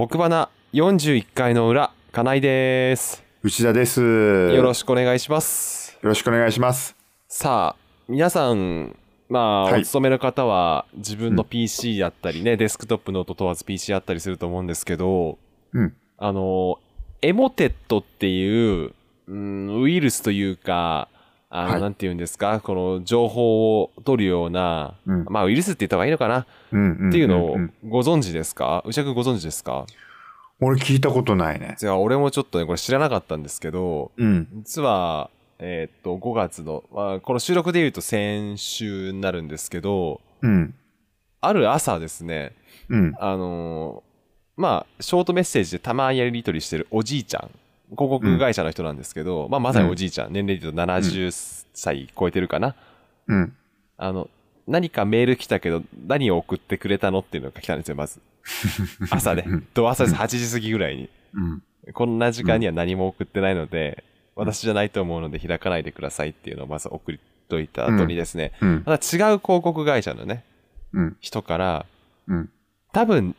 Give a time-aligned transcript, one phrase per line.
[0.00, 3.22] 僕花41回の裏、金井です。
[3.42, 4.00] 内田です。
[4.00, 5.98] よよろしくお願いします。
[6.00, 6.96] ろしくお願いします。
[7.28, 8.96] さあ、皆さん、
[9.28, 15.36] まあ、はいお勤めの方は自分の PC だったりね、デスクトップノート問わず PC あったりすると思うんですけど、
[15.74, 15.94] うん。
[16.16, 16.78] あの、
[17.20, 18.94] エモテットっていう、
[19.28, 21.08] うん、ウイルスというか、
[21.52, 27.08] あの、はいなんて言うんですか、この情報を取るような、うんまあ、ウイルスって言った方がいいのかな、うんうん。
[27.10, 27.56] っていうのを
[27.86, 28.82] ご存知ですか？
[28.86, 29.84] 内田君ご存知ですか？
[30.60, 31.74] 俺聞いたことないね。
[31.78, 34.46] じゃあ、俺もちょっとね、これ知らなかったんですけど、うん。
[34.56, 40.74] 実は、えーっと、5月の、まあ、この収録で言うと先週になるんですけど、うん。
[41.40, 42.52] ある朝ですね、
[42.90, 43.14] うん。
[43.18, 44.10] あのー
[44.60, 47.50] まあ、ショートメッセージでたまにやり取りしてるおじいちゃん、
[47.90, 51.30] 広告会社の人なんですけど、まあ、まさにおじいちゃん、年齢で言うと70
[51.74, 52.74] 歳超えてるかな？
[53.26, 53.56] うん。
[53.96, 54.28] あの、
[54.66, 58.20] 何かメール来たけど、何を送ってくれたのっていうのが来たんですよ、まず。
[59.10, 59.44] 朝で。
[59.74, 61.08] と、朝です、8時過ぎぐらいに。
[61.34, 61.62] うん。
[61.92, 64.04] こんな時間には何も送ってないので、
[64.36, 68.82] 私じゃないと思うので開かないでくださいっていうのをまず送りといた後にですね、うん。
[68.86, 70.44] また違う広告会社のね、
[70.92, 71.16] うん。
[71.20, 71.86] 人から、
[72.28, 72.50] うん。
[72.92, 73.34] 多分、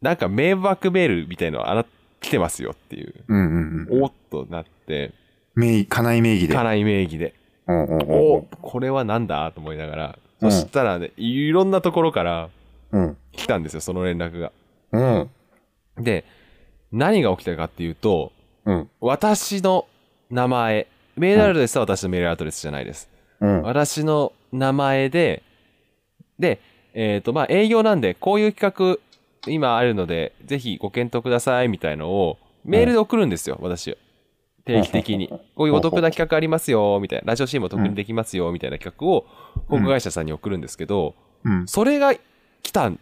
[0.00, 1.86] なんか迷惑メールみたいのあら
[2.20, 3.86] 来てますよっていう、うん。
[3.88, 4.02] うん。
[4.02, 5.12] おっとなって、
[5.54, 6.54] 名義、家内名義で。
[6.54, 7.34] 家内名義で、
[7.66, 12.50] おうおこれはなんだと思いながら、うんそしたらね、いろんなところから。
[13.32, 14.52] 来たんですよ、その連絡が。
[14.92, 15.30] うん。
[16.04, 16.24] で、
[16.92, 18.32] 何が起きたかっていうと、
[18.64, 18.90] うん。
[19.00, 19.86] 私の
[20.30, 23.08] 名前、メールアドレスは私のメールアドレスじゃないです。
[23.40, 23.62] うん。
[23.62, 25.42] 私の名前で、
[26.38, 26.60] で、
[26.94, 28.98] えっ、と、まあ、営業なんで、こういう企画、
[29.46, 33.96] 今あるので、ぜひご検討ください、みたいのを、メールで送るんですよ、私。
[34.64, 35.28] 定期的に。
[35.54, 37.28] こういうお得な企画ありますよ、みたいな。
[37.28, 39.26] ラジオ CM も得にできますよ、みたいな企画を、
[39.68, 41.66] 広告会社さんに送るんですけど、うん。
[41.66, 42.14] それが
[42.62, 42.98] 来たん。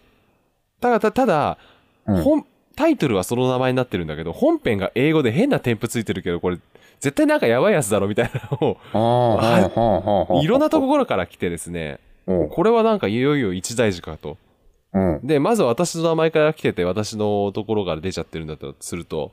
[0.80, 1.58] ただ、たただ、
[2.06, 6.58] うん本、タイトルはその名前になってるんだけど、本編が英語で変な添付ついてるけど、これ、
[7.00, 8.78] 絶対なんかやばいやつだろ、みたいなの
[10.32, 12.48] を、い、ろんなところから来てですね、うん。
[12.48, 14.36] これはなんかいよいよ一大事かと。
[14.94, 15.26] うん。
[15.26, 19.32] で、まず私の名前から来てて、私のところから出ちゃってるんだとすると、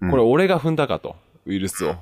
[0.00, 1.96] うんこれ俺が踏んだかと、ウイルスを。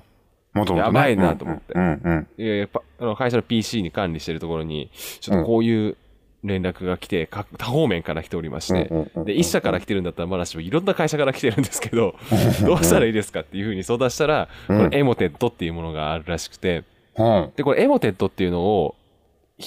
[0.52, 2.26] もともとねやばいなと思ってうん。
[2.38, 2.68] うん。
[2.98, 4.90] あの会社の PC に管理してるところに、
[5.20, 5.96] ちょっとこういう
[6.44, 8.90] 連絡が来て、か多方面から来ておりまして、
[9.24, 12.14] で、一社から来てるんだったらまだしもいろんな会社から来てるんですけど、
[12.64, 16.84] どうしたらいいですかっていうふうに相談したら、こうんれエモテットっていうものがあるらしくて、
[17.16, 17.52] うん。
[17.56, 18.94] で、これエモテットっていうのを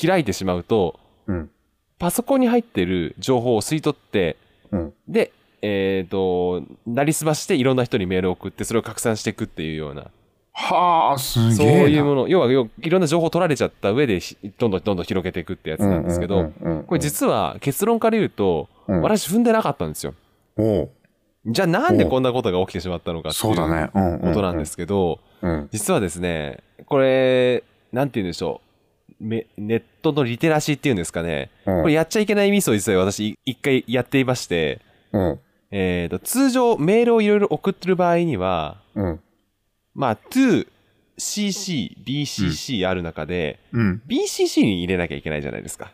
[0.05, 1.49] 開いてしまうと、うん。
[1.99, 4.37] パソコンに入ってる情報を吸い取って、
[4.71, 4.93] うん。
[5.07, 10.07] で、えっ、と、なりすましていろんな人にメールを送って、それを拡散していくっていうような、
[10.53, 11.89] はあ、すそうげえな。
[11.89, 16.51] いうもの、要は要いろんな情報を取られちゃった上でひ、どんどんどんどん広げていくってやつなんですけど、
[16.87, 20.15] これ実は結論から言うと、うん私踏んでなかったんですよ。
[21.45, 24.65] じゃあなんでこんなことが起きてしまったのかっていそうことなんで。
[24.65, 25.69] すけど、うん。
[25.71, 28.68] 実はですね、これ、なんて言うんでしょう。
[29.19, 31.49] めネットのリテラシーっていうんですかね。
[31.65, 34.79] うんこれやっちゃいけないミスを実は私い一回やっていまして、
[35.11, 35.39] うん。
[35.71, 39.19] えーと、通常メールをいろいろ送ってる場合には、うん。
[39.93, 40.67] まあ、to,
[41.17, 44.01] cc, bcc ある中で、うん。
[44.07, 45.91] BCC に入れなきゃいけないじゃないですか。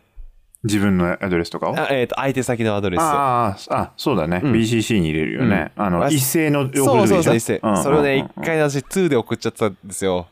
[0.64, 1.78] 自分のアドレスとかを？
[1.78, 3.02] あえーと、相手先のアドレスを。
[3.02, 4.40] ああ、あ、そうだね。
[4.42, 5.72] うん BCC に入れるよね。
[5.76, 10.26] あの、わ一斉の送るでしょそうそうそう、一斉んそれをね、一うん回私2で送っちゃったんですよ。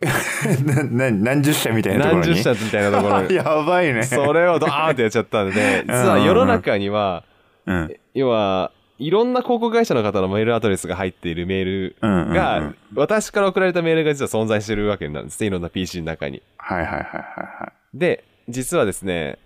[0.64, 2.28] なな何十社みたいなところに。
[2.28, 3.34] 何十社みたいなところに。
[3.36, 4.02] やばいね。
[4.02, 7.24] それをドーンってやっちゃったんで、実は世の中には、
[7.66, 7.96] うん。
[8.14, 15.46] 要は、いろんな広告会社の方のメールアドレスが入っているメールうんうんうんが、私から送られたメールが実は存在してるわけなんですね。
[15.46, 16.42] いろんな PC の中に。
[16.56, 19.38] はいはいはいはいはで、実はですね、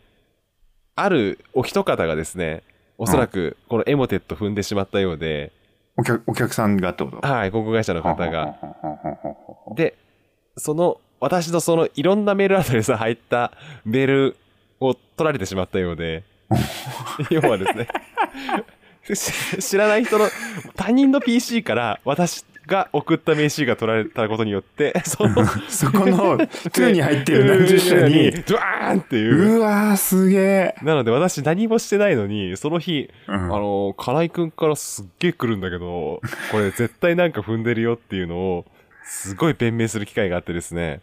[0.97, 2.63] あるお一方がですね、
[2.99, 5.53] おそらくこのエモテット踏んでしまったようで、
[5.97, 6.01] い。
[6.01, 7.27] お客、お客さんがってこと？
[7.27, 8.47] はい、広告会社の方が。
[8.47, 9.95] ほんほんほんほんほんほんで、
[10.57, 13.53] その、私のそのいろんなメールアドレスが入った
[13.85, 14.37] メール
[14.81, 16.25] を取られてしまったようで、
[17.31, 17.89] 要はですね、
[19.15, 20.29] し知らない人の、
[20.77, 29.57] 他人の PC から私が送った名刺が取られたことによって、その、 そこの、2に入ってる何十社に、ドワーンっていう。
[29.57, 30.75] うわー、すげえ。
[30.83, 38.65] なので私何もしてないのに、その日、うんあの、金井くんからすっげえ来るんだけど、これ絶対なんか踏んでるよっていうのを、
[39.05, 41.01] すごい弁明する機会があってですね。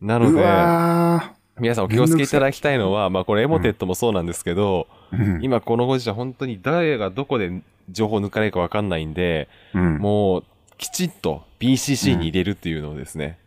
[0.00, 5.38] なのうで、わ皆さんお気をつけいただきたいのは、まあこれエモテットもそうなんですけど、ー。
[5.42, 9.98] 今このご時世本当に誰がどこで情報抜かれるかわかんないんで、うん。
[9.98, 10.44] もう
[10.78, 13.38] きちっと BCC に入れるっていうのをですね。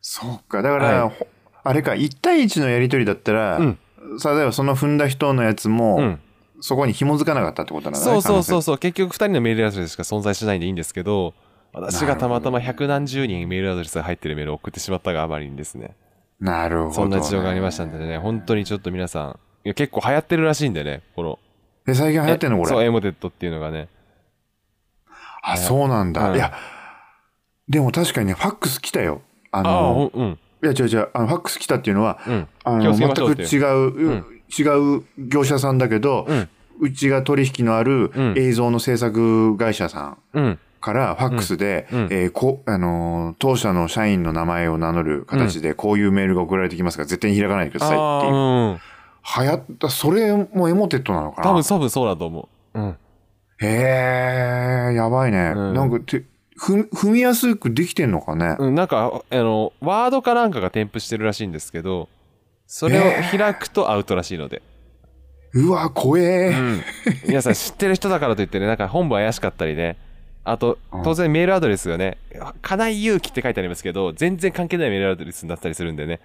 [0.00, 0.62] そうか。
[0.62, 1.26] だから、はいほ
[1.62, 3.78] あれか、1対1のやりとりだったら、うん
[4.24, 6.20] 例えばその踏んだ人のやつも、うん。
[6.60, 8.04] そこに紐づかなかったってことなんだね。
[8.04, 11.34] そうそうそう可そう結局2人のメールアドレスしか存在しないんでいいんですけど
[11.72, 15.94] 私がたまたま百何十人メールアドレスが入ってるメールを送ってしまったがあまりにですね。
[16.40, 16.94] なるほど、ね。
[16.94, 21.38] そんな事情がありましたんでね本当にちょっと皆さんいや結構流行ってるらしいんでねこの。
[21.86, 22.68] え、最近流行ってんのこれ？
[22.68, 23.88] そうエモテットっていうのがね。
[25.42, 26.30] あ、そうなんだ。
[26.30, 26.52] うんいや、
[27.68, 29.22] でも確かにね、ファックス来たよ。
[29.52, 30.38] あああの、ほんうん。
[30.62, 32.48] いや違う違う、あの、ファックス来たっていうのは、うん。
[32.64, 34.24] あの、全くましょうう、ん。
[34.58, 34.62] 違
[34.98, 36.48] う業者さんだけど、うん。
[36.80, 38.34] うちが取引のあるうん。
[38.36, 40.18] 映像の制作会社さん。
[40.34, 48.00] うんからファックスで、うんうんえーこあのー当社の社員の名前を名乗る形でこういうメールが送られてきますから絶対に開かないでくださいっていう。
[48.00, 48.80] あーうん
[49.42, 51.50] 流行った、それもエモテットなのかな？
[51.50, 52.96] 多分多分そうだと思ううん
[53.62, 53.66] へ
[54.92, 55.52] え、やばいね。
[55.54, 56.24] うんなんかて、
[56.56, 58.56] ふ踏みやすくできてんのかね？
[58.58, 62.08] うん、なんか、あの、ワードかなんかが添付してるらしいんですけど、
[62.66, 63.02] それを
[63.36, 64.62] 開くとアウトらしいので。
[65.52, 66.48] うわ、怖え。
[66.48, 66.80] うん。
[67.26, 69.98] 皆さん知ってる人だからといってね、なんか本部怪しかったりね。
[70.42, 72.16] あとうん、当然メールアドレスがね、
[72.62, 76.20] 金井祐希って書いてありますけど、全然関係ないメールアドレスになったりするんでね、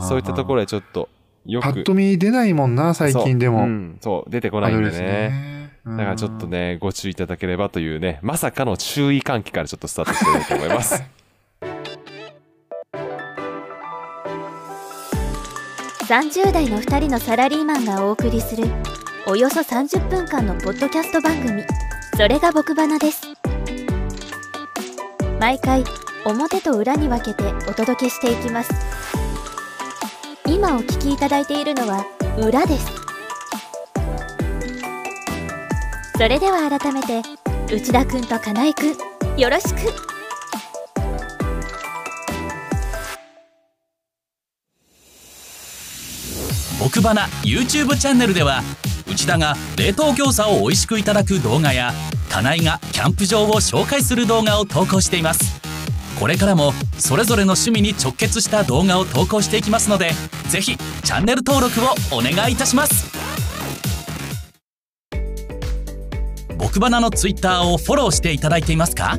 [0.00, 1.08] そういったところでちょっと、
[1.46, 1.62] よく。
[1.62, 3.60] パッと見出ないもんな、最近でも。
[3.60, 5.70] そう,、うん、そう出てこないんでアドレスね。
[5.84, 6.46] だからちょっと。
[6.46, 11.02] ね、ご注意いただければというね、まさかの注意喚起からちょっとスタートしてみようと思います。
[16.08, 18.64] 30代の2人のサラリーマンがお送りする
[19.26, 21.62] およそ30分間のポッドキャスト番組
[22.18, 23.22] それが僕花です。
[25.38, 25.84] 毎回
[26.24, 28.74] 表と裏に分けてお届けしていきます。
[30.44, 32.04] 今お聞きいただいているのは
[32.36, 32.90] 裏です。
[36.16, 37.22] それでは改めて
[37.72, 39.76] 内田くんと金井くんよろしく。
[46.84, 48.62] 奥花 YouTube チャンネルでは
[49.18, 51.92] 内田が冷凍餃子を美味しくいただく動画や
[52.30, 55.60] 金井がキャンプ場を紹介する動画を投稿しています。
[56.20, 60.12] これからもそれぞれの趣味に直結した動画を投稿していきますので
[60.50, 63.10] ぜひチャンネル登録をお願いいたします。
[66.56, 69.18] 僕花の Twitter をフォローしていただいていますか？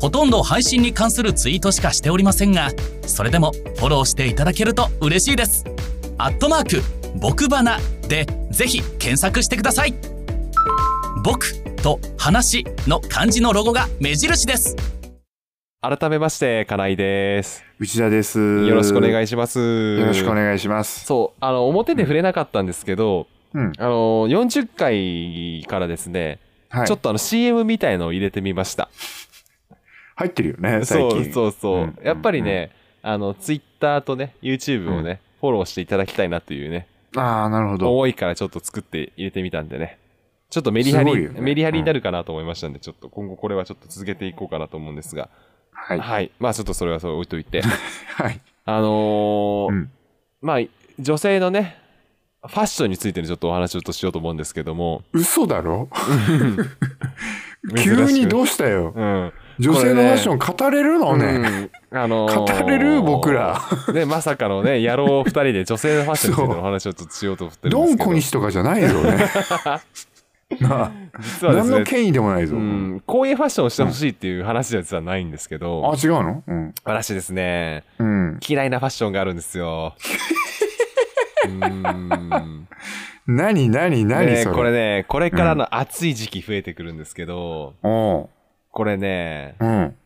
[0.00, 2.70] ほとんど配信に関するツイートしかしておりませんが
[3.04, 5.64] それでもフォローしていただけると嬉しいです。
[6.18, 6.82] アットマーク
[7.16, 9.94] 僕花でぜひ検索してください
[11.24, 11.52] 僕
[11.82, 14.76] と話の漢字のロゴが目印です
[15.82, 17.62] 改めまして、金井です。
[17.78, 18.38] 内田です。
[18.38, 19.98] よろしくお願いいします。
[19.98, 21.04] よろしくお願いします。
[21.04, 23.72] そう、あの、表で触れなかったんですけど、うん。
[23.76, 26.38] あの、40回からですね、
[26.70, 26.86] はい。
[26.86, 28.88] ちょっとあの CM みたいのを入れてみました。
[30.16, 31.32] 入ってるよね、最そう近。
[31.34, 31.78] そうそう。
[31.82, 32.70] うんやっぱりね、
[33.02, 37.96] あの、Twitter とね、YouTube をね、フォローしていただきたいなというね、ああ、なるほど。
[37.96, 39.98] 多いからちょっと作って入れてみたんでね。
[40.50, 45.28] ちょっとメリハリ、ねメリハリになるかなと思いましたんで、ちょっと今後これはちょっと続けていこうかなと思うんですが、
[45.72, 45.98] はい。
[45.98, 46.30] はい。
[46.38, 47.62] まあちょっとそれはそう置いといて。
[48.14, 48.40] はい。
[48.64, 49.90] あのーうん。
[50.40, 50.60] まあ、
[50.98, 51.76] 女性のね、
[52.46, 55.02] ファッションについてのちょっとお話をちょっとしようと思うんですけども。
[55.12, 55.88] 嘘だろ？
[57.76, 58.92] 急にどうしたよ？
[58.94, 59.32] うん。
[59.58, 61.70] 女性のファッション語れるのね。
[61.92, 61.98] うん。
[61.98, 63.60] あのー語れる僕ら。
[63.92, 68.10] ね、まさかのね、野郎二人で女性のファッションについてのお話をちょっとしようと思ってるんドンですけど。
[68.10, 69.16] 小西とかじゃないよね。
[70.60, 72.56] なあ実はね、何の権威でもないぞ。
[72.56, 76.42] うん、こういうファッションをしてほしいっていう話は実はないんですけあ、ど、違うの？
[76.46, 76.74] うん。
[76.84, 78.38] 私ですね、うん。
[78.46, 79.94] 嫌いなファッションがあるんですよ。
[81.46, 82.68] うーん。
[83.26, 84.54] 何何何ねそれ？
[84.54, 88.28] これね、これからの暑い時期増えてくるんですけど、おう
[88.74, 89.96] これね、うん。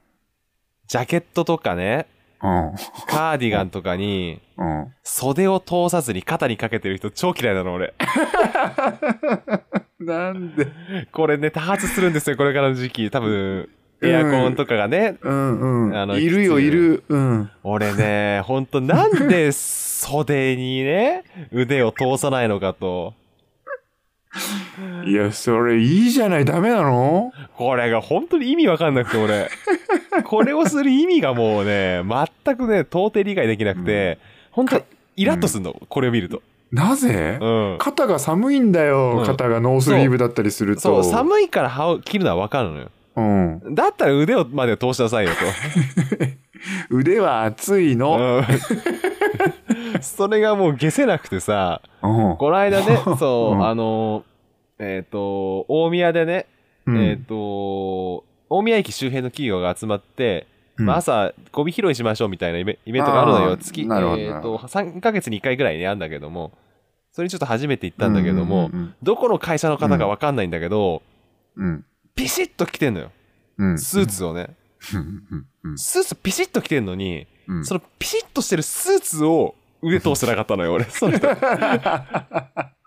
[0.88, 2.06] ジャケットとかね、
[2.42, 2.75] うん。
[3.08, 4.92] カーディガンとかに、うん。
[5.02, 7.94] 袖を通さずに肩にかけてる人超嫌いなの、俺。
[9.98, 10.68] なんで？
[11.10, 13.10] これね、多発するんですよ、これからの時期。
[13.10, 13.70] 多分、
[14.02, 15.96] エアコンとかがね、うんうん。
[15.96, 17.04] あのいるよ、いる。
[17.08, 17.50] うん。
[17.62, 23.14] 俺ね、ほんとなんで袖にね、腕を通さないのかと。
[25.04, 27.33] いや、それいいじゃない、ダメなの？
[27.57, 29.50] これが本当に意味わかんなくて、俺。
[30.25, 32.02] これをする意味がもうね、
[32.45, 34.18] 全くね、到底理解できなくて、
[34.50, 34.83] 本当
[35.16, 36.42] イラッとすんの、これを見ると。
[36.73, 37.38] なぜ？
[37.40, 37.76] うん。
[37.78, 40.83] 肩が寒いんだよ、うん肩がノースリーブだったりすると。
[40.83, 42.90] そう、寒いから羽を切るのはわかるのよ。
[43.16, 43.75] うん。
[43.75, 45.33] だったら腕をまで通しなさいよ
[46.90, 48.18] 腕は熱いと。
[48.18, 48.37] の。
[48.38, 48.45] うん。
[50.02, 52.37] それがもう消せなくてさ、うん。
[52.37, 54.25] この間ね、そう、うんあの、
[54.78, 56.47] えっ、と、大宮でね、
[56.87, 60.47] うんえっ、と、大宮駅周辺の企業が集まって、
[60.78, 63.56] うんまあ、朝、ゴミ拾いしましょうみたいなイベントがあるのよ。
[63.56, 66.52] 月、えっ、なるほどなるほと、3ヶ月に1回ぐらいね、あるんだけども、
[67.12, 71.02] それにちょっと初めて行ったんだけども、うんうんどこの会社の方かわかんないんだけど、
[71.56, 71.85] うん。
[72.14, 73.11] ピシッと着てんのよ。
[73.58, 73.78] うん。
[73.78, 74.54] スーツをね。
[74.94, 75.47] うん。
[75.64, 75.78] うん。
[75.78, 80.85] スーツピシッと着てんのに、うんそのピシッとしてるスーツを腕通してなかったのよ、俺。
[80.85, 81.08] そ。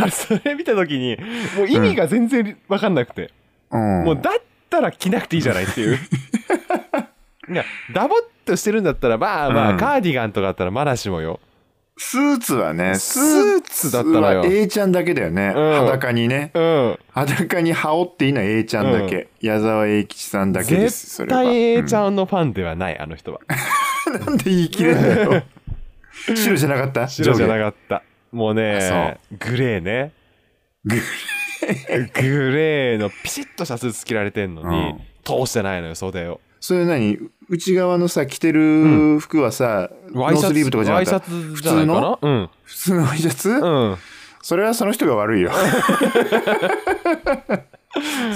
[0.00, 1.16] 俺 それ見た時に、
[1.56, 3.30] もう意味が全然わかんなくて。
[3.70, 4.04] うん。
[4.04, 4.34] もうだっ
[4.68, 5.98] たら着なくていいじゃないっていう。
[7.48, 11.38] いや、ダボっとしてるんだったら、まあまあ、うんカーディガンとかだったらまだしもよ。
[11.98, 15.54] スーツはね、スーツだったらよ A ちゃんだけだよね。
[15.56, 16.50] うん裸にね。
[16.52, 16.98] うん。
[17.12, 19.28] 裸に羽織っていいのは A ちゃんだけ。
[19.40, 21.42] 矢沢永吉さんだけです、そ絶れは。
[21.44, 21.96] 対 A ちん。
[21.96, 23.40] ゃんのファンではない、あの人は。
[24.26, 25.42] なんで言い切れんだよ。
[26.34, 27.08] 白じゃなかった？
[27.08, 28.02] 白じゃなかった。
[28.36, 30.12] もうね、グレーね。
[30.84, 31.00] ググ
[32.52, 36.40] レーのピシッとしたスーツ着られてんのに、うん通してないのよ、袖を。
[36.60, 37.18] それ何？
[37.48, 42.18] 内側のさ、着てる服はさ、ノースリーブとかじゃなワイシャかったツじゃないかな？
[42.20, 42.48] うん。
[42.62, 43.96] 普通のワイシャツ、うん。
[44.40, 45.50] それはその人が悪いよ。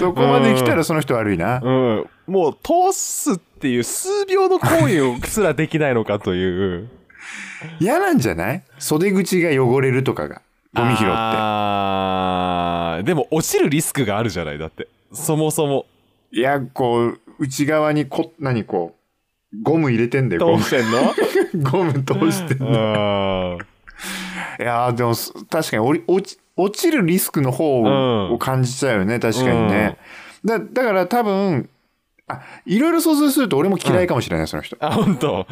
[0.00, 1.60] そこまで来たらその人悪いな。
[1.62, 2.06] うん。
[2.26, 6.88] もう通すっていう数秒の行為をすらできないのかという。
[7.80, 8.62] 嫌なんじゃない？
[8.78, 10.42] 袖口が汚れるとかが。
[10.74, 11.12] ゴミ拾って。
[11.12, 14.58] あーでも落ちるリスクがあるじゃない？
[14.58, 14.88] だって。
[15.12, 15.86] そもそも。
[16.32, 18.94] いや、こう、内側にこ、何こ
[19.52, 20.68] う、ゴム入れてんだよ、ゴム通。
[20.68, 20.90] してん
[21.62, 21.70] の？
[21.70, 23.56] ゴム 通してんうの。
[23.56, 23.58] ん。
[24.60, 29.96] いやーでもす確かにおり落ち落ちるリスクの方うんを感じちゃうよね、確かにね。
[30.44, 31.68] だだから多分、
[32.30, 34.76] あ、いろいろ想像すると俺も嫌いかもしれない、その人。
[34.80, 35.46] あ、本当。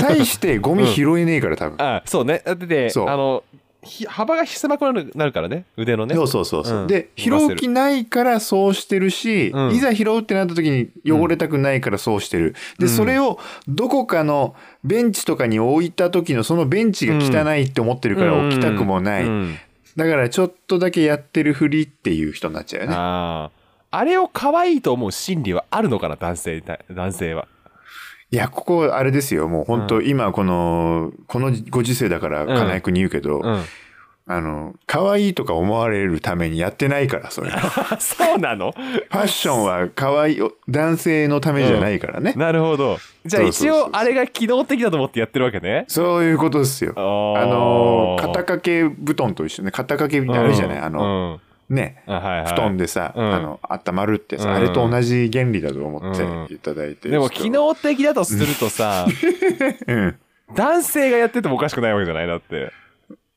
[0.00, 1.76] 対してゴミ拾えねえから多分。
[1.78, 2.42] あ、そうね。
[2.44, 3.44] だって、そうあの、
[3.84, 5.66] ひ幅が狭くなるなるからね。
[5.76, 6.14] 腕のね。
[6.14, 6.78] そうそうそうそう。
[6.82, 12.54] うんで、拾う気ないからそうしてるし、うんいざ拾うってなった時に汚れたくないからそうしてる。
[12.78, 13.38] で、それを
[13.68, 19.24] どこかのベンチとかに置いた時のそのベンチが汚いって思ってるから置きたくもない。
[19.24, 19.56] うん
[19.96, 22.96] だからちょっとだけやってるふりっていう人になっちゃうよね。
[22.96, 23.63] ああ。
[23.96, 27.46] あれを可愛いと思う心理はあるのかな、男性男性は。
[28.32, 29.46] いや、ここあれですよ。
[29.46, 33.62] もう本当、今この、このご時世だから金井君に言うけど、うん。
[34.26, 37.50] あの、可愛いとか思われるためにやってないから、それ。
[37.50, 37.56] フ
[38.02, 38.72] そうなの？
[38.72, 42.32] ァッションは可愛い、男性のためじゃないからね。
[42.34, 42.98] なるほど。
[43.26, 45.84] じゃあ一応、あれが機能的だと思ってやってるわけね。
[45.88, 46.94] そういうことですよ。
[46.96, 49.70] あの、肩掛け布団と一緒ね。
[49.70, 52.02] 肩掛けあるじゃない、あの、うんね。
[52.06, 57.08] あはいはい布団でさ、うんあの、温まるってさ、うんあれと同じ原理だと思ってうんいただいて。
[57.08, 59.06] でもちょっと機能的だとするとさ、
[59.86, 60.16] うん。
[60.54, 62.26] 男性がやっててもおかしくないわけじゃない？
[62.26, 62.70] だって。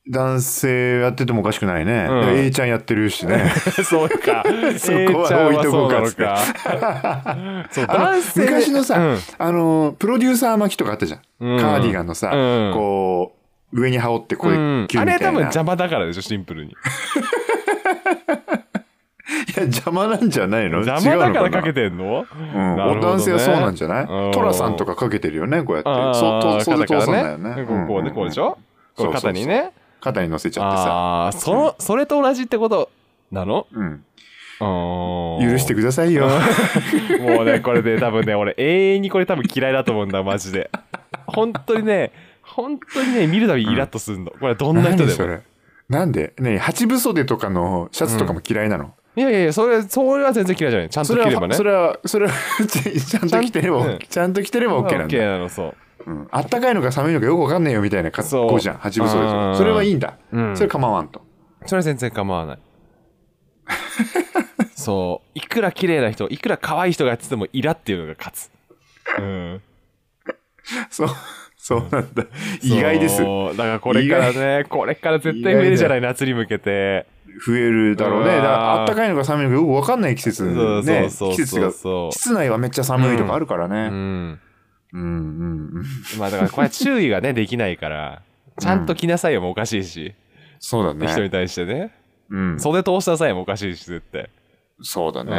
[0.09, 2.07] 男性やっててもおかしくないね。
[2.09, 3.51] うん A ちゃんやってるしね。
[3.83, 4.43] そうか。
[4.79, 11.19] そこは置いとこうかっそう男性昔のさ、うんあの、プロデューサー巻きとかあったじゃん。
[11.41, 13.33] うんカーディガンのさ、うんこ
[13.73, 14.87] う、上に羽織ってこういな。
[15.05, 16.73] れ多分邪魔だからでしょ、シンプルに。
[19.27, 20.85] いや、邪魔なんじゃないの？
[20.85, 21.89] 邪魔だからかけて。
[21.89, 22.25] てんの？
[22.31, 24.05] うん、ね男性はそうなんじゃない？
[24.05, 25.89] うんトラさんとかかけてるよね、こうやって。
[25.89, 27.65] あそう、とそうで通すんだよね。
[27.65, 28.57] こうこうね、こうでしょ？
[28.95, 29.71] こう肩にね。
[29.99, 30.83] 肩に乗せちゃってさ。
[30.93, 32.89] ああ、その、それと同じってこと
[33.31, 33.67] なの？
[33.71, 34.03] うん。
[34.59, 36.27] 許許してくださいよ。
[37.19, 40.71] もうね、これで多分ね、俺永遠にこれ多分嫌いだと思うんだ、マジで。
[41.27, 44.31] 本当にね、本当にね、見るたびイラッとするの。
[44.31, 45.41] これどんな人でも。
[45.89, 46.33] なんで？
[46.39, 50.89] ね八分袖とかのシャツとかも嫌いなの、いやいやいや、それ、それは全然嫌いじゃない。
[50.89, 51.47] ちゃんとそれ着ればね。
[51.47, 52.33] はそれはそれは
[52.67, 55.75] ちゃんと着てれば、うん ちゃんと着てれば OK なんだ、なの、そう。
[56.05, 61.21] うん、あったかいのか寒いのかよくわかんねえよみたいな格好じゃん八分袖それはいいんだ、うんそれ構わんと
[61.65, 62.59] それは全然構わない。
[64.75, 65.29] そう。
[65.33, 68.51] いくら綺麗な人、いくら可愛い人がやっててもイラっていうのが勝つ。
[69.19, 69.61] うん。
[70.89, 71.09] そう
[71.67, 72.23] そうなんだ。
[72.63, 73.17] 意外です。
[73.17, 73.57] そう。
[73.57, 77.05] だからこれからね、これから絶対増えるじゃない、夏に向けて。
[77.45, 78.29] 増えるだろうね。
[78.29, 80.45] からあったかいのか寒いのかよくわかんない季節。
[80.55, 83.91] そうねそうそう季節がそう室内はめっちゃ寒いとかあるからうね、ん。
[83.91, 84.39] うん、
[84.93, 85.01] うんう
[85.81, 85.83] ん。
[86.17, 88.21] まあだからこれは注意がね、できないから、
[88.61, 90.13] ちゃんと着なさいよもおかしいし、
[90.59, 91.05] そうだね。
[91.05, 91.91] 人に対してね。
[92.29, 94.29] うん、袖通しなさいもおかしいし、絶対。
[94.81, 95.31] そうだね、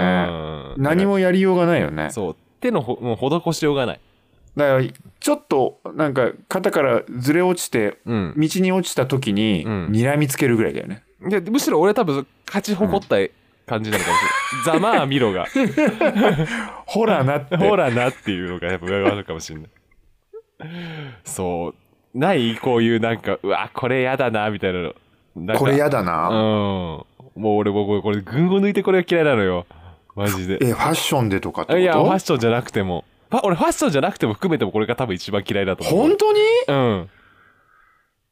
[0.77, 0.83] うん。
[0.83, 2.11] 何もやりようがないよね。
[2.11, 2.37] そう。
[2.61, 4.01] 手のほもう施しようがない。
[4.59, 4.85] だから
[5.21, 8.35] ちょっとなんか肩からずれ落ちてうん。
[8.37, 13.17] 道に落ちた時にうん睨みつけるぐらいだよね、でむしろ俺多分勝ち誇った
[13.67, 14.21] 感じなのかもし
[14.67, 14.81] れない。
[14.81, 15.47] ざまあ見ろが。
[16.87, 19.69] ほらなってほらなっていうのがやっぱ上があるかもしれない。
[21.25, 22.19] そう。
[22.19, 24.93] ないこういうなんか、うわ、これやだな、みたいな
[25.37, 25.59] の。
[25.59, 26.07] これやだうん。
[26.07, 27.05] な、も
[27.37, 29.67] う俺もうこれ、群を抜いてこれが嫌いなのよ。
[30.17, 30.59] マジで。
[30.61, 31.79] えファッションでとかってこと？
[31.79, 33.05] いや、ファッションじゃなくても。
[33.31, 36.09] 俺ファッションじゃなくても含めてもこれが多分一番嫌いだと思う。
[36.09, 36.41] 本当に？
[36.69, 37.11] うん。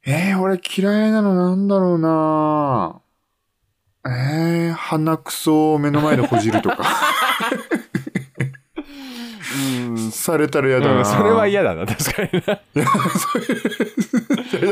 [0.06, 3.00] えー、俺嫌いなのなんだろうな
[4.06, 6.78] えー、鼻くそを目の前でほじるとか。
[9.58, 12.60] うんされたら嫌だな、うんそれは嫌だな確かになだ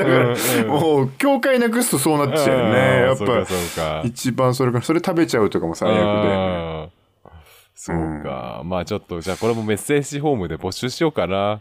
[0.04, 2.78] から、うんうんもう、境界なくすとそうなっちゃうよね。
[3.02, 6.93] やっそうかぱ、そうか一番それから、それ食べちゃうとかも最悪で。
[7.74, 11.60] そうか、まあちょっとじゃあこれもメッセージフォームで募集しようかな。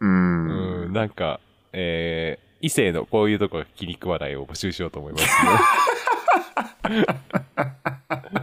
[0.00, 0.86] うん。
[0.86, 1.40] うん、なんか
[1.72, 5.24] えー異性のこういうとこが気に食わないを募集しようと思います
[6.88, 7.04] ね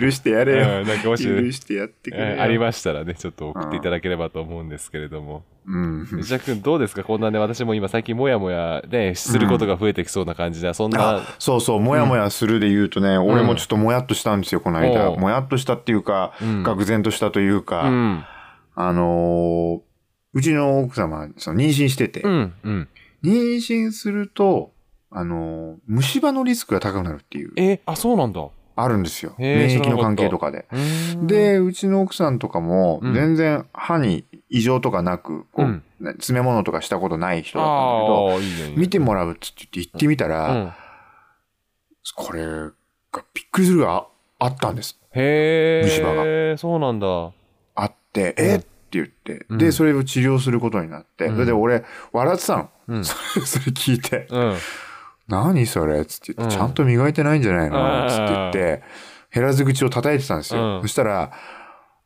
[0.00, 0.80] 許してやれよ。
[0.80, 5.44] うんなんかもし許してやってくれありましたらねちょっと送っていただければと思うんですけれども。
[5.66, 6.08] うん。
[6.20, 7.04] 石田君どうですか？
[7.04, 11.18] こんなね私も今最近もやもやねすることが増えてきそうな感じで、そんな。
[11.18, 15.10] あそうそう、もやもやするで言うとね、俺もちょっともやっとしたんですよ、この間。
[15.10, 16.62] もやっとしたっていうか、うん。
[16.64, 18.24] 愕然としたというか、うん。
[18.74, 19.90] あのー
[20.32, 22.88] うちの奥様、その妊娠してて、うんうん。
[23.22, 24.72] 妊娠すると、
[25.10, 28.40] あのー虫歯のリスクが高くなるっていう、えあそうなんだ
[28.82, 29.34] あるんですよ。
[29.38, 30.66] 免疫の関係とかで。
[31.22, 33.14] で、うちの奥さんとかも、うん。
[33.14, 35.82] 全然歯に異常とかなく、こう、
[36.14, 40.72] 詰め物とかしたことない人だったんだけど、見てもらうっつって言って行ってみたら、うん。
[42.16, 44.06] これがびっくりするが
[44.38, 44.98] あったんです。
[45.12, 46.58] へえ虫歯が。
[46.58, 47.06] そうなんだ。
[47.74, 48.46] あって、うん。
[48.46, 49.58] えって言って、うん。
[49.58, 51.34] で、それを治療することになって、うん。
[51.34, 52.70] それで俺、笑ってたの。
[52.88, 53.04] うん。
[53.04, 54.54] そ れそれ聞いて、うん
[55.30, 56.04] 何それ？
[56.04, 56.58] つって言って、うん。
[56.58, 58.02] ちゃんと磨いてないんじゃないの？
[58.02, 58.08] うん。
[58.08, 58.82] つって言って、
[59.32, 60.76] 減らず口を叩いてたんですよ。
[60.76, 60.82] うん。
[60.82, 61.32] そしたら、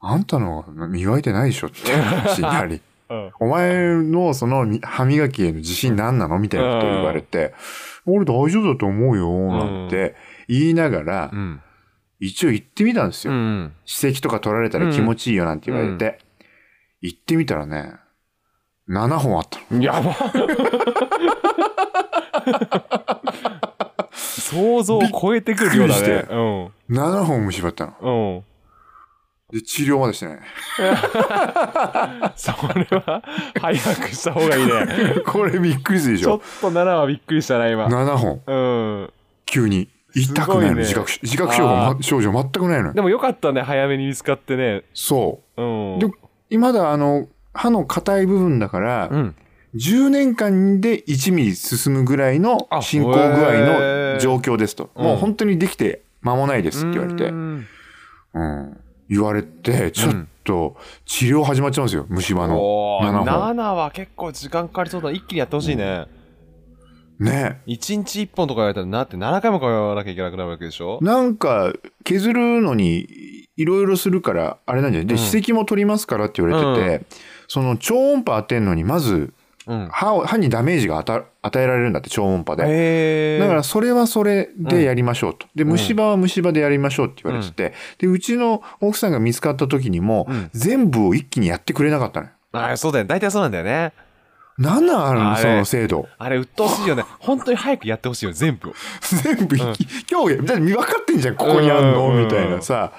[0.00, 1.69] あんたのが磨いてないでしょ？
[1.69, 2.81] って 話になり。
[3.09, 3.31] うん。
[3.40, 6.38] お前のそのみ歯磨きへの自信何なの？
[6.38, 7.54] みたいなことを言われて、
[8.07, 10.14] 俺大丈夫だと思うよ、なんて
[10.49, 11.61] 言いながら、うん。
[12.21, 13.33] 一応行ってみたんですよ。
[13.33, 13.73] うん。
[13.85, 16.19] 歯石とか取られたら気持ちいいよなんて言われて、
[17.00, 17.95] 行ってみたらね、
[18.88, 19.83] 7本あったの。
[19.83, 20.14] やば
[24.14, 26.26] 想像を超えてくるようだね。
[26.31, 26.73] うん。
[26.91, 28.45] 7本虫歯あったの。
[29.50, 29.55] うん。
[29.55, 30.38] で、治療までしてない。
[32.37, 33.23] それは
[33.61, 34.73] 早くした方がいいね。
[35.27, 36.38] これびっくりするでしょ。
[36.38, 36.73] ちょっ。
[36.73, 37.87] と7はびっくりしたな今。
[37.87, 38.55] 7本、う
[39.05, 39.12] ん。
[39.47, 39.88] 急に。
[40.16, 40.83] 痛くないの、ね。
[40.83, 42.94] 自覚し自覚症状,、症状全くないのよ。
[42.94, 44.85] でもよかったね早めに見つかってね。
[44.94, 45.62] そう。
[45.62, 45.97] う。
[45.97, 45.99] ん。
[45.99, 49.37] で、まだあの、歯の硬い部分だから、うん
[49.75, 53.53] 10年間で1ミリ進むぐらいのあ進行具合
[54.13, 54.91] の状況ですと。
[54.95, 55.05] うん。
[55.05, 57.25] もう本当にできて間もないですって言われて。
[57.25, 57.33] う。
[57.33, 57.67] ん。
[58.35, 58.81] うん。
[59.09, 62.57] 言われて、ちょっと治療始まっちゃうんですよ、虫歯の。
[62.59, 63.57] おー7本。
[63.57, 65.11] 7は結構時間かかりそうだ。
[65.11, 66.07] 一気にやってほしいね、
[67.19, 67.61] ね。
[67.67, 70.99] 1日1本とか言われたらなって7回も通わなきゃいけなくなるわけでしょ？
[71.03, 71.73] なんか、
[72.05, 73.07] 削るのに、
[73.57, 75.07] いろいろするから、あれなんじゃない？
[75.07, 75.21] で、うん。
[75.21, 77.05] 歯石も取りますからって言われてて、
[77.47, 79.35] その超音波当てんのに、まず、
[79.66, 79.88] うん。
[79.90, 81.24] 歯を歯にダメージが与
[81.57, 83.38] えられるんだって、超音波で。
[83.38, 85.46] だからそれはそれでやりましょうと。
[85.55, 90.50] で、虫歯は虫歯でやりましょうって言われてて、で、うちの奥さんが見つかった時にも、うん。
[90.53, 92.27] 全部を一気にやってくれなかったの。
[92.27, 92.33] よ。
[92.53, 93.92] あそうだよ大体そうなんだよね。
[94.57, 96.09] なんなんあるのその制度。
[96.16, 97.05] あれ鬱陶しいよね。
[97.18, 98.74] 本当に早くやってほしいよ全部を。
[99.22, 102.11] 全部一気、今日、だって分かってんじゃん、ここにあんの？
[102.11, 102.92] うんみたいなさ。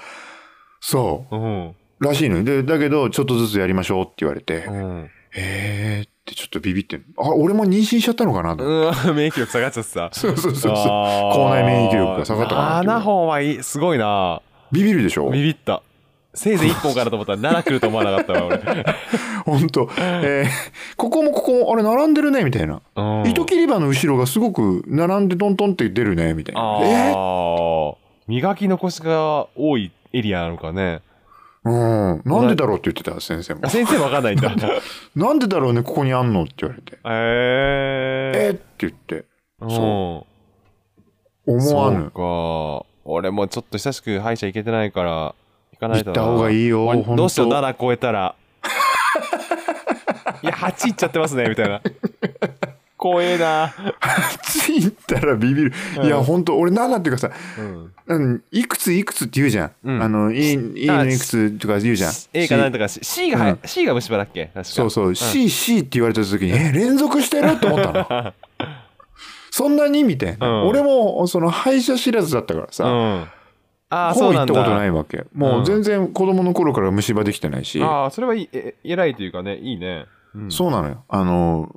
[0.80, 1.36] そう。
[1.36, 1.74] うん。
[2.00, 2.44] らしいのよ。
[2.44, 5.10] で、だけど、ちょっとずつやりましょうって言われて、うん。
[5.32, 6.08] へー。
[6.08, 8.64] ってちょっとビビってんあ、俺も妊娠しちゃったのかなと。
[8.64, 8.80] うん。
[9.16, 10.08] 免疫力下がっちゃってさ。
[10.12, 12.78] そうそうそう口内免疫力が下がったかな。
[12.78, 14.42] っていう7本はいいすごいな。
[14.72, 15.30] ビビるでしょ？
[15.30, 15.82] ビビった。
[16.34, 18.84] せいぜい1本かなと思ったら7来ると思わなかったわ俺。
[19.46, 19.88] ほんと。
[19.98, 22.82] えーここもここも、あれ並んでるねみたいな。
[22.94, 23.26] うん。
[23.26, 26.60] 糸切り歯の後ろがすごく並んでトントンって出るねみたいな。
[26.60, 27.94] あえー？
[28.28, 30.82] 磨き残しが多いエリアなのかね。
[30.82, 31.00] ー
[31.66, 32.22] うん。
[32.24, 33.70] なんでだろうって言ってた、先生もあ。
[33.70, 34.54] 先生わかんないんだ
[35.16, 36.98] なんでだろうね、ここにあんのって言われて。
[37.04, 39.24] ええーって言って。
[39.60, 40.26] ー、そ
[41.46, 42.10] うん思わぬ。
[42.14, 45.34] そうか俺もちょっと久しく歯医者行けてないから
[45.72, 48.34] 行かないとな行った方がいいよどうしよう7超えたら
[50.42, 51.80] いや8いっちゃってますねみたいな
[52.96, 53.74] 怖えな、
[54.42, 55.72] ついたらビビる。
[56.02, 57.92] いや、ほんと、俺7っていうかさ、うん、うん、
[58.52, 59.72] いくついくつって言うじゃん。
[59.84, 60.02] うん。
[60.02, 62.12] あの、いい、いいのいくつとか言うじゃん。
[62.32, 62.84] A かなんとか。
[62.84, 63.58] か C, C が、うん。
[63.64, 64.46] C が虫歯だっけ？
[64.46, 64.64] 確か。
[64.64, 67.48] そうそう、C、C って言われた時に、え、連続してる？
[67.52, 68.32] って思ったの。
[69.50, 70.04] そんなに？
[70.04, 70.48] みたいな。
[70.48, 70.68] うん。
[70.68, 73.28] 俺も、その、歯医者知らずだったからうさ、ん。
[73.88, 75.24] ああほぼ行ったことないわけ。
[75.32, 81.04] もう全然子供の頃から虫歯できてないし、ああそれはいいえ偉いというかねいいね、うん、そうなのよ。
[81.08, 81.72] あの、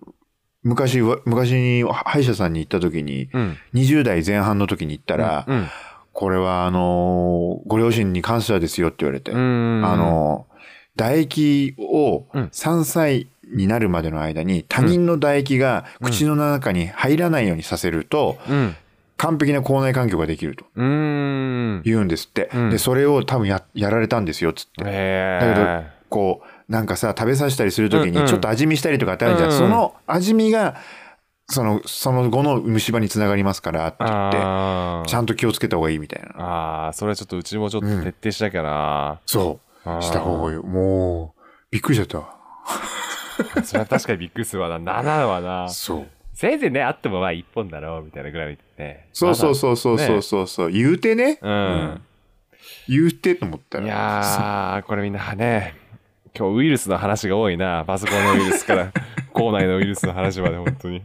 [0.63, 3.57] 昔は、昔に歯医者さんに行った時に、うん。
[3.75, 5.67] 20代前半の時に行ったら、うん
[6.19, 10.47] これはあの、ご両親に感謝ですよって言われて、うんあの、
[10.97, 18.75] 唾液をうん3歳になるまでの間に他人の唾液が口の中に入らないようにさせると、うん。
[19.15, 20.65] 完璧な口内環境ができると。
[20.75, 22.49] 言うんですって。
[22.53, 24.83] うんで、それを多分や、やられたんですよ、つって。
[24.85, 30.75] へだけどえ。、こう、なんかさ、食べさせたりするときにちょっと味見したりとかってあるじゃんその味見が、
[31.49, 36.29] その、その後の虫歯につながりますからって言って、あちゃんと気をつけた方がいいみたいな。
[36.37, 39.19] ああ、それはちょっとうちもちょっと徹底しなきゃな。
[39.25, 40.01] そう。
[40.01, 40.57] した方がいい。
[40.57, 42.35] もう、びっくりしちゃったわ。
[43.63, 45.01] それは確かにびっくりするわな。
[45.01, 45.69] 7はな。
[45.69, 46.07] そう。
[46.33, 49.07] せいぜいね、あってもまあ1本だろう、みたいなぐらいね。
[49.11, 49.55] そうそうう。
[49.55, 51.39] そうそうそうそうそう、言うてね。
[51.41, 52.01] うん
[52.87, 53.85] 言うてと思ったら。
[53.85, 55.75] いやー、これみんなね、
[56.37, 57.83] 今日ウイルスの話が多いな。
[57.85, 58.91] パソコンのウイルスから、
[59.33, 60.97] 校内のウイルスの話まで本当に。
[60.97, 61.01] い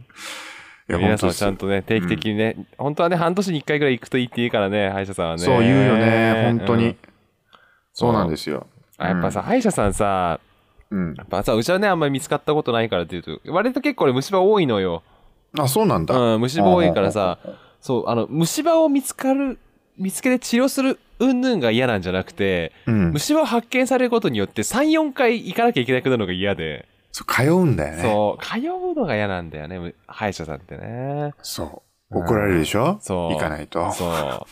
[0.87, 5.39] や皆さんちゃんとね、定期的にね、本当はね、半年に1回ぐらい行くといいって言うからね、歯医者さんはね。
[5.39, 6.85] そう言うよね、本当に。
[6.85, 6.97] うん
[7.95, 8.67] そうなんですよ。
[8.97, 10.41] あやっぱさ、歯医者さんさ、
[10.91, 11.15] うん。
[11.17, 15.01] やっぱさ、うちはね、あんまり見つかったことないからっていうと、割と結構ね、虫歯多いのよ。
[15.57, 16.13] あ、そうなんだ。
[16.13, 17.39] うん、虫歯多いからさ、
[17.79, 19.57] そう、あの、虫歯を見つかる、
[19.97, 23.11] 見つけて治療する云々が嫌なんじゃなくて、うん。
[23.13, 28.01] 虫歯を発見されることによって3、4回行かなきゃいけなくなるのが嫌で、そう通うんだよね。
[28.01, 31.33] そう、通うのが嫌なんだよね、む歯医者さんってね。
[31.41, 32.17] そう。
[32.19, 32.97] 怒られるでしょ？
[32.99, 33.31] そう。
[33.31, 33.89] 行かないと。
[33.93, 34.45] そう。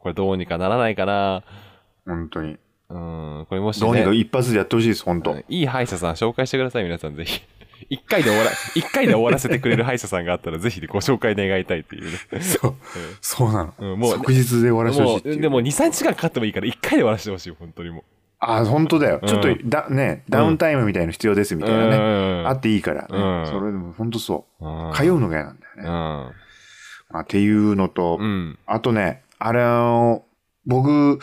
[0.00, 1.44] これどうにかならないかな。
[2.04, 2.56] 本当に。
[2.88, 5.36] うん、これもしね、どうにか一発でやってほしいです、本当。
[5.36, 7.42] いい歯医者さん紹介してください、皆さんぜひ。
[7.88, 12.40] 一回で終わら、一回で終わらせてくれる歯医者さんがあったら、ぜひご紹介願いたいっていうね。
[12.40, 12.74] そう。
[13.20, 13.74] そうなの。
[13.78, 18.02] うんもう即日で終わらせてほしいでも2、3時間かかってもいいから、一回で終わらせてほしいよ、本当にもう。
[18.40, 19.20] あ、本当だよ。
[19.22, 21.98] うんちょっとだ、ね、ダウンタイムみたいの必要ですみたいなね。
[21.98, 23.08] ねあっていいからね。
[23.10, 24.64] うんそれでも本当そう。
[24.66, 25.82] うん通うのが嫌なんだよね。
[25.82, 25.86] うん。
[25.88, 26.32] ま
[27.12, 28.58] あ、っていうのと、うん。
[28.66, 30.24] あとね、あれ、あの、
[30.66, 31.18] 僕、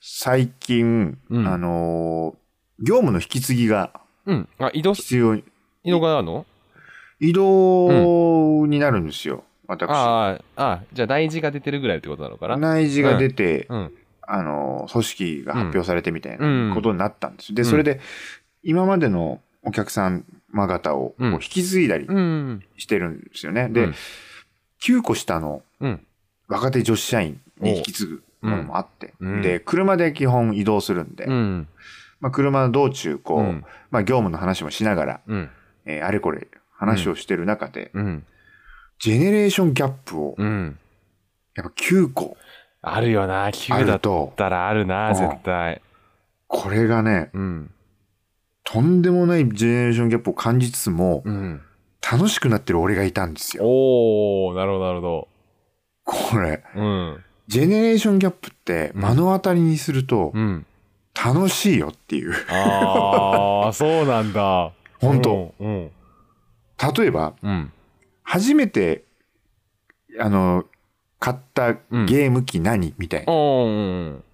[0.00, 2.34] 最近、うんあの、
[2.80, 3.92] 業務の引き継ぎが
[4.26, 4.48] うん。
[4.58, 5.44] あ、移動し、必要、移
[5.86, 6.46] 動があるの？
[7.20, 9.90] 移動になるんですよ、私。
[9.90, 12.56] ああ、ああ、じゃあ大事が出てるぐらいってことなのかな？
[12.56, 13.92] 内示が出て、うん。
[14.32, 17.54] あの、組織が発表されてみたいうんなことになったんです。
[17.54, 18.00] で、うんそれで、
[18.62, 22.62] 今までのお客様方を引き継いだりうん。
[22.76, 23.68] してるんですよね。
[23.68, 23.94] で、うん
[24.82, 26.06] 9個下のうん。
[26.48, 31.68] 若手女子社員に引き継ぐものもあって、うんで、車で基本移動するんで、うん。
[32.20, 35.50] まあ、車の道中、こう、うんまあ、業務の話もしながら、うん。
[35.84, 38.24] えーあれこれ話をしてる中で、うん。
[38.98, 40.78] ジェネレーションギャップを、うん。
[41.54, 42.36] やっぱ9個
[42.82, 45.82] あるよな、あ9だったらあるな、うん絶対。
[46.46, 47.70] これがね、うん。
[48.64, 51.60] とんでもないジェネレーションギャップを感じつつも、うん。
[52.10, 53.64] 楽しくなってる俺がいたんですよ。
[53.64, 55.28] おー、なるほど、なるほ
[56.04, 56.80] これ、ど。
[56.80, 57.24] うん。
[57.48, 60.66] ジェネレーションギャップってうん目の当たりにするとうん。
[61.14, 62.32] 楽しいよっていう。
[62.48, 64.72] あー、 そうなんだ。
[65.00, 65.90] 本当うん。
[66.96, 67.72] 例えば、うん。
[68.22, 69.04] 初めて、
[70.18, 70.64] あの、
[71.20, 73.32] 買ったゲーム機何、みたいな。
[73.32, 74.24] うん。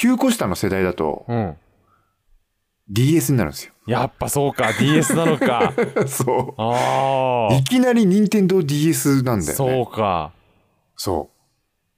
[0.00, 1.56] 9個下の世代だとうん。
[2.88, 3.72] DS になるんですよ。
[3.86, 5.74] やっぱそうか、DS なのか。
[6.08, 7.54] そあう。
[7.56, 9.42] いきなり任天堂 DS なんあ。
[9.42, 9.54] だよね。
[9.54, 10.32] そうか。
[10.96, 11.30] そ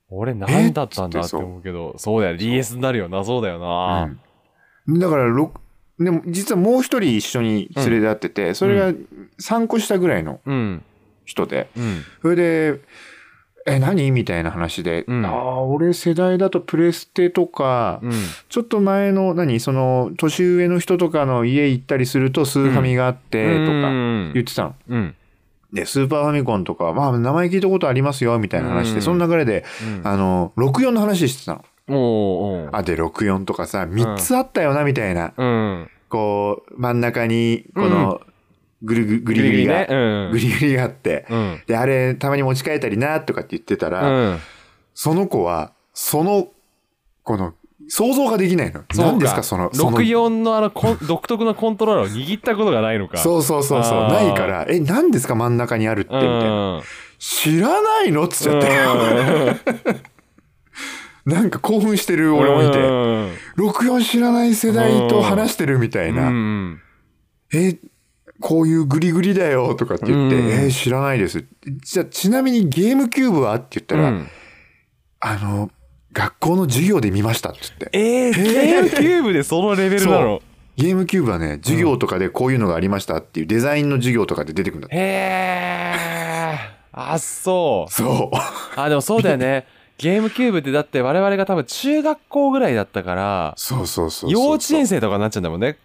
[0.08, 3.60] 俺何だったんだって思うけど、そうだよ、DS になるよな、そうだよう。
[3.60, 4.02] な。
[4.04, 5.52] うんだから、ろ
[6.00, 8.92] でも実はもう一人一緒に連れて会ってて、それが
[9.40, 10.82] 3個下ぐらいのうん。
[11.24, 12.02] 人で、うん。
[12.22, 12.80] それで、
[13.70, 14.10] え、何？
[14.10, 18.12] みたいな話で、うんああ、俺世代だとプレステとか、うん。
[18.48, 24.74] ちょっと前の、何その、年上の人とかの家行ったりすると、スーファミがあって、とかうん言ってたの。
[24.88, 25.14] うん。
[25.72, 29.64] で、スーパーファミコンとか、まあ、名前聞いたことありますよ、みたいな話で、うんその流れで、
[30.02, 31.64] あの、64の話してたの。
[31.92, 35.32] おあ、で、64とかさ、3つあったよな、みたいな。
[35.36, 35.90] うん。
[36.08, 38.20] こう、真ん中に、この、
[38.82, 39.86] ぐるぐぐりぐりが。
[40.30, 41.62] ぐりぐりがあって、うん。
[41.66, 44.38] で、あれ、たまに持ち帰ったりな、とかって言ってたら、うん。
[44.94, 46.48] その子は、その、
[47.22, 47.54] この、
[47.88, 48.84] 想像ができないの。
[48.94, 53.18] 何ですか、その、その64のあのコン、 独特なコントローラーを握ったことがないのか。
[53.18, 56.76] そうそうそうそう、ないから、え、何ですか、真ん中にあるって、みたいな。
[56.76, 56.82] うん。
[57.18, 58.62] 知らないのっつっちゃっ
[59.62, 60.00] て。
[61.26, 66.28] なんか興奮してる俺もいて、うん64知らない世代と話してるみたいな。
[66.28, 66.80] うん。
[68.40, 71.44] え、こういうグリグリだよとかって言って、うんえー知らないです。
[71.84, 74.28] じゃあ、ちなみにゲームキューブはって言ったら、うん
[75.20, 75.70] あの、
[76.12, 77.90] 学校の授業で見ましたって言って。
[77.92, 80.42] えー、ゲームキューブでそのレベルなの？
[80.76, 84.96] ゲームキューブはね、授業とかでこういうのがありましたっていうデザインの授業とかで出てくるんだって。
[84.96, 86.56] へえ。
[86.92, 87.92] あ、そう。
[87.92, 88.36] そう。
[88.80, 89.66] あ、でもそうだよね。
[89.98, 94.30] ゲームキューブってだって我々が多分中学校ぐらいだったから、そうそうそうそう。
[94.30, 95.76] 幼稚園生とかになっちゃうんだもんね。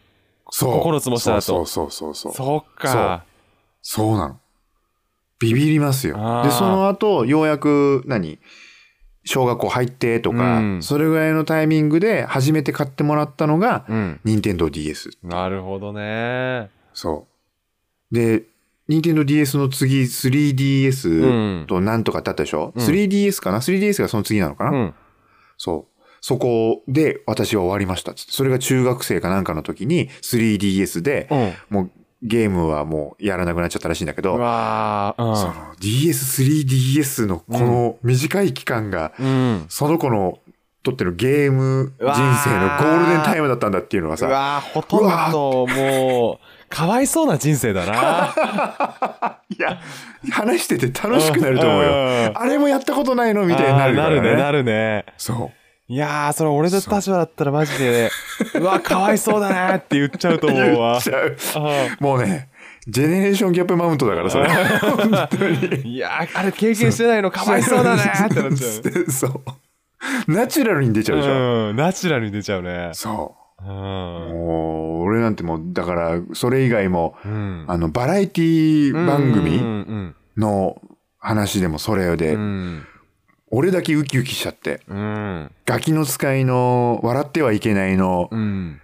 [0.49, 0.81] そう。
[0.81, 1.41] 9つも下だと。
[1.41, 2.34] そうそうそうそう。
[2.34, 3.23] そっか。
[3.81, 4.39] そうなの。
[5.39, 8.39] ビビりますよで、その後、ようやく、何？
[9.25, 14.19] 小学校入ってとか、うんそれぐらいのタイミングで初めて買ってもらったのが、うん。
[14.23, 16.69] 任天堂 d s なるほどね。
[16.93, 17.27] そ
[18.12, 18.15] う。
[18.15, 18.43] で、
[18.88, 24.93] 任天堂 d s の次、う 3DS んとなんとかってあったでしょ、うん ?3DS かな ?3DS がその次なのかな、うん。
[25.58, 25.94] そう。
[26.25, 28.31] そこで私は終わりましたっつって。
[28.31, 31.53] それが中学生かなんかの時に 3DS で、うん。
[31.69, 31.91] もう
[32.23, 39.27] ゲームはもうやらなくなっちゃったらしいんだけど、うわーその DS、3DS のこの短い期間が、うん。
[39.27, 39.65] うん。
[39.69, 40.39] その子の
[40.81, 49.41] とってのゲーム人生のゴールデンタイムだったんだっていうのがさ、うわーほとんどもう、かわいそうな人生だな。
[49.55, 49.79] いや、
[50.31, 51.91] 話してて楽しくなると思うよ。
[51.91, 52.31] よ。
[52.33, 54.15] あれもやったことないのみたいになるからね。
[54.15, 55.05] なるね、なるね。
[55.17, 55.64] そう。
[55.88, 58.10] いやー、それ俺の立場だったらマジで、
[58.60, 61.02] うわ、かわいそうだなって言っちゃうと思うわ言っ。
[61.02, 61.38] ちゃう。
[61.56, 62.50] あもうね、
[62.88, 64.48] ジェネレーションギャップマウントだから、それ。
[64.50, 65.58] 本当に。
[65.60, 68.67] ーいやー、あれ経験してないのかわいそうだねってなっちゃ
[69.08, 69.12] う。
[69.12, 70.32] そう。
[70.32, 71.69] ナチュラルに出ちゃうでしょ。
[71.69, 72.89] うん、ナチュラルに出ちゃうね。
[72.93, 73.63] そう。
[73.63, 73.69] うん。
[73.71, 77.65] もう、俺なんてもう、だから、それ以外も、うん。
[77.67, 80.82] あの、バラエティ番うん組うんの
[81.19, 82.86] 話でもそれで、うん。
[83.51, 85.51] 俺だけウキウキしちゃって、うん。
[85.65, 88.81] ガキの使いの笑ってはいけないの、うん。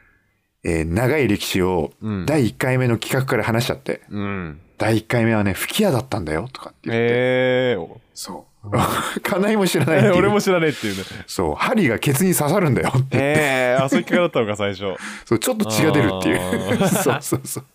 [0.63, 4.59] えー長い歴史をうん第1回目の企画から話しちゃって、うん。
[4.77, 7.87] 第1回目はね、吹き矢だったんだよとかって言って、えー。
[8.13, 8.51] そう。
[9.23, 10.15] 金井も知らないっていう。
[10.17, 11.03] 俺も知らねえっていうね。
[11.25, 15.01] そう、針がケツに刺さるんだよって言って、ええー、あ、そういう企画だったのか、最初。
[15.25, 16.77] そう、ちょっと血が出るっていう。
[16.87, 17.65] そうそうそう。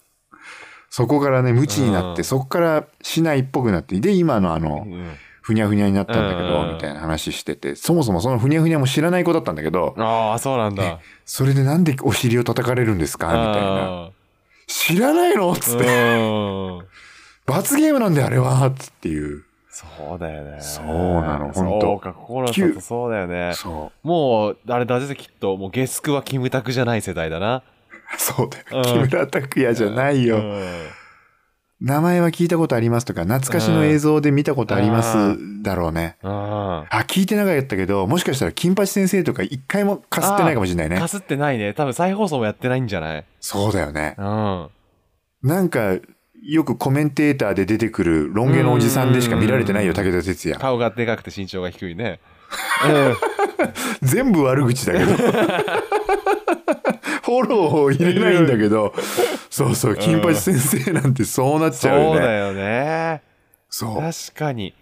[0.89, 5.17] そこからね、無知になって、うんそこから市内っぽくなって、で、今のあのう、ん
[5.47, 10.99] ふにゃふにゃになったんだけど、うんみたいな話してて、そもそもそのふにゃふにゃも知らない子だったんだけど、ああ、そうなんだ。
[11.25, 13.29] それでなんでお尻を叩かれるんですか？
[13.29, 14.07] みたいな。
[14.07, 14.11] あ
[14.67, 15.55] 知らないの？
[15.55, 16.87] つーって、うん。
[17.47, 18.69] 罰ゲームなんだよ、あれは？
[18.77, 19.45] つっていう。
[19.71, 20.61] そうだよね。
[20.61, 23.53] そうなのほんとそうか、心だとそうだよね。
[23.55, 27.59] そもう、あれだぜ、きっと、もう、ゲスクはキムタクじゃない世代だな。
[27.59, 27.63] う。
[28.19, 28.65] そうだよ。
[28.79, 30.39] うん木村拓哉じゃないよ。
[30.39, 30.63] うん
[31.81, 36.17] 名前は聞いたことありますとか、懐かしの映像で見たことありますだろうね。
[36.23, 41.07] ああ、聞いてなかったけど、もしかしたら金八先生とか一回もかすってないかもしれないねか。
[41.07, 41.75] すってないね。
[41.75, 43.25] 多分再放送もやってないんじゃない？
[43.41, 44.15] そうだよね。
[44.17, 44.69] うん。
[45.43, 45.99] なんか、
[46.43, 50.57] よくコメンテーターで出てくるロン毛のおじさんでしか見られてないよ、うん武田鉄矢。
[50.59, 52.21] 顔がでかくて身長が低いね。
[54.03, 55.07] 全部悪口だけど。
[57.23, 58.95] フォローを入れないんだけど、
[59.51, 62.19] そうそう、金八先生なんてそうなっちそゃうよね。
[62.19, 63.23] うだよね。
[63.69, 64.01] そう。
[64.01, 64.75] 確かに。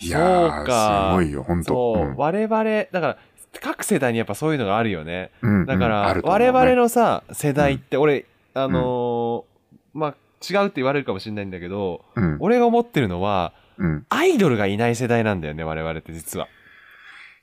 [0.00, 3.16] いやそうかー、すごいよ、本当そう、我々、だから、
[3.60, 5.32] 各世代にやっぱそういうのがあるよね。
[5.42, 10.14] うんだから、うんあると思う我ね々のさ、世代って、俺、あのーまあ、
[10.48, 16.46] 違うって言われるかもしれないんだけど、うん俺が思ってるのは、うんアイドルがいない世代なんだよね、我々って実は。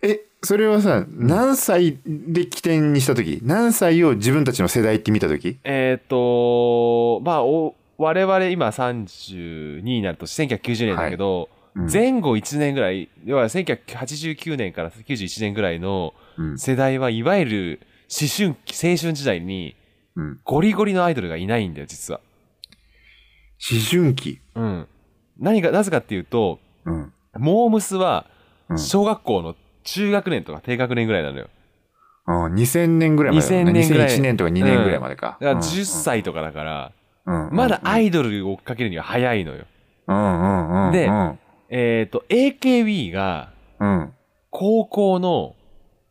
[0.01, 11.57] え、それはさ、何歳で起点にしたとき何歳を自分たちの世代って見たときえっ、とまあ、お我々今32になると1990年だけど、うん
[11.91, 17.79] 前後1年ぐらい、要は1989年から91年ぐらいのうん世代はいわゆる
[18.09, 19.75] 思春期、青春時代に
[20.15, 22.19] うんゴリゴリのアイドルがいないんだよ、実は。
[23.71, 24.39] 思春期？
[24.55, 24.87] うん。
[25.39, 27.13] 何が、なぜかっていうと、うん。
[27.37, 28.25] モームスは
[28.69, 29.55] うん小学校の
[29.87, 31.47] 中学年とか低学年ぐらいなのよ。
[32.27, 33.71] うん2000年ぐらいまでね。
[33.71, 35.37] 2000年ぐらい2001年とか2年ぐらいまでか。
[35.39, 36.91] だから10歳とかだから、
[37.25, 39.65] うん、うんまだアイドルを追っかけるには早いのよ。
[40.07, 40.91] うんうんうん。
[40.91, 41.39] でうん。
[41.69, 44.13] えっ、と、AKB がうん。
[44.49, 45.55] 高校の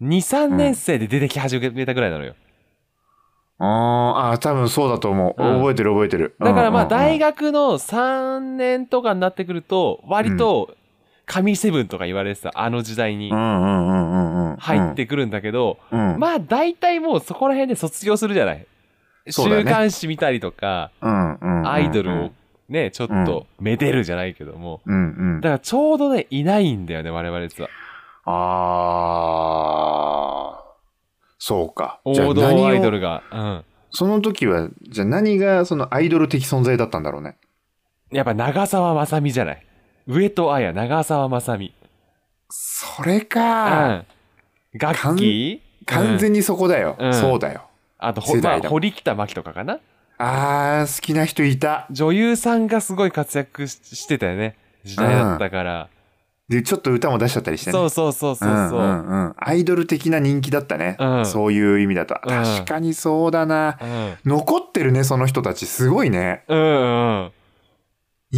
[0.03, 2.35] 2、3年生で出てき始めたぐらいなのよ。
[3.59, 5.43] あーあー、多分そうだと思う。
[5.43, 6.35] うん覚えてる覚えてる。
[6.41, 7.47] だからまあ大学。
[7.47, 10.77] 学の3年とかになってくると、割と
[11.27, 14.57] 神セブンとか言われてたあの時代にうんうんうんうんうん。
[14.57, 16.19] 入ってくるんだけど、うん。
[16.19, 18.67] まあ大体もうそこら辺で卒業するじゃない。
[19.29, 20.93] 週刊誌見たりとか。
[21.01, 22.31] アイドルを
[22.69, 24.81] ね、ちょっとめでるじゃないけども。
[24.87, 25.49] うんうんだ。
[25.51, 27.71] からちょうどね、いないんだよね、我々実は。
[28.25, 28.33] あ
[30.61, 30.65] あ。
[31.39, 32.01] そうか。
[32.12, 33.25] じゃあ王道アイドルが。
[33.33, 33.65] うん。
[33.91, 37.37] その時は、じゃあ何がそのアイドル的存在だったんだろうね。
[38.12, 39.66] やっぱ長澤まさみじゃない？
[40.07, 41.75] 上戸彩、長澤まさみ。
[42.49, 43.88] それうか。
[43.88, 44.07] ん。
[44.75, 46.97] 楽器完全にそこだよ。
[46.99, 47.62] うんそうだよ。
[47.99, 49.81] あと、ほまあ、堀北真希とかかな？
[50.19, 51.87] ああ、好きな人いた。
[51.90, 54.57] 女優さんがすごい活躍ししてたよね。
[54.85, 55.88] 時代だったから。
[56.49, 57.73] で、ちょっと歌も出しちゃったりしてね。
[57.73, 58.81] そうそうそうそうそう。
[58.81, 60.97] んうんうんアイドル的な人気だったね。
[61.01, 62.14] うんそういう意味だと。
[62.23, 63.79] うん確かにそうだな。
[63.83, 65.66] うん残ってるね、その人たち。
[65.66, 66.45] すごいね。
[66.47, 67.33] うんうん。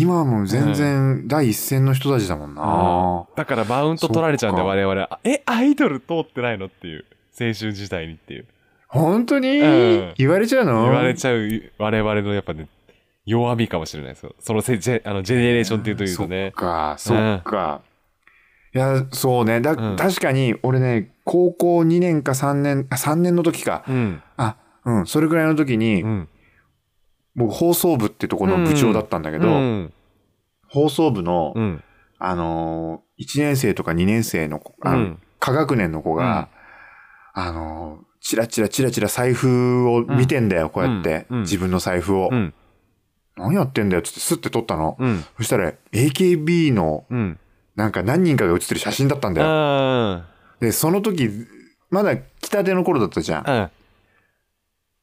[0.00, 3.26] 今はもう全然第一線の人たちだもんな。
[3.37, 5.20] だからマウント取られちゃうんだよ、そっ我々は。
[5.24, 7.04] え、アイドル通ってないのっていう。
[7.40, 8.46] 青春時代にっていう。
[8.88, 10.84] 本当に、うん言われちゃうの？
[10.84, 12.68] 言われちゃう我々のやっぱね、
[13.26, 14.34] 弱みかもしれないですよ。
[14.40, 16.52] そのせジェあのジェネレーションっていうというとね。
[16.54, 17.80] そっか、そっか。
[18.74, 19.61] いや、そうね。
[19.61, 23.84] だ、うん確かに、俺ね、高校2年か3年、あ、3年の時か。
[23.88, 24.22] うん。
[24.37, 26.28] あ、うん、それぐらいの時に、うん。
[27.38, 29.92] 僕放送部ってとこの部長だったんだけど、うん。
[30.68, 31.85] 放送部の、うん。
[32.18, 36.48] あのー、1年生とか2年生の子、あのうん科学年の子が、
[37.33, 42.29] あのー、チラチラチラチラ財布を見てんだよ、こうやって、自分の財布を。
[42.33, 42.53] うん。
[43.37, 44.96] 何やってんだよっつってスッて撮ったの。
[44.98, 45.24] うん。
[45.37, 47.38] そしたら AKB のうん。
[47.77, 49.46] なんか何人かが写ってる写真だったんだよ。
[49.48, 50.27] あ
[50.59, 51.31] で、その時、
[51.90, 53.70] まだ来たての頃だったじゃん。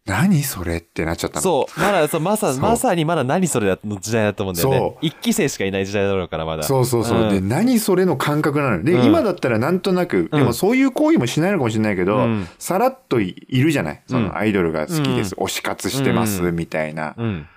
[0.08, 0.12] あ。
[0.12, 1.42] 何それってなっちゃったの。
[1.42, 1.80] そう。
[1.80, 4.98] まだ、そうまさ、まさにまだ何それだの時代だと思うんだよねそ。
[5.02, 6.64] 一期生しかいない時代だろうから、まだ。
[6.64, 7.26] そうそうそう。
[7.26, 14.02] んで、何それの感覚なのよで、うん今だったらなんとなく、でもそういう行為もしないのかもしれないけど、うんさらっといいるじゃない？
[14.08, 15.36] そうんのアイドルが好きです。
[15.36, 17.16] 推し活してます、うんみたいな。
[17.18, 17.48] うん。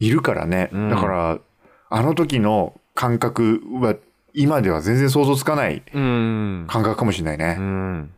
[0.00, 0.70] いるからね。
[0.72, 1.38] うんだから、
[1.88, 3.94] あの時の感覚は、
[4.34, 6.66] 今では全然想像つかないうん。
[6.68, 7.64] 感覚かもしれないうね。
[7.64, 8.10] ん。